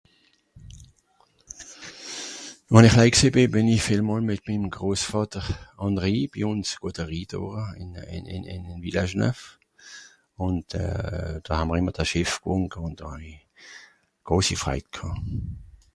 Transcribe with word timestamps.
wenn 2.73 2.87
i 2.87 2.91
chlei 2.93 3.09
gsìì 3.15 3.29
bì 3.35 3.43
bìn 3.53 3.73
i 3.75 3.77
vielmol 3.85 4.23
mìt 4.27 4.41
mim 4.47 4.63
Grosvàter 4.75 5.45
àn 5.83 5.93
Rhii 6.03 6.29
bi 6.31 6.39
ùn, 6.51 6.61
wo 6.81 6.89
de 6.95 7.03
Rhii 7.09 7.27
do 7.31 7.41
ìn 8.53 8.83
Village-neuf. 8.85 9.39
Ùnd 10.45 10.67
euh... 10.83 11.33
do 11.45 11.49
hà 11.57 11.63
mr 11.65 11.77
ìmmer 11.79 11.95
de 11.97 12.03
Schìff(...) 12.09 12.33
ùn 12.85 12.93
do 12.99 13.05
hàw-i 13.13 13.33
grosi 14.25 14.55
freit 14.63 14.85
ghàà. 14.95 15.13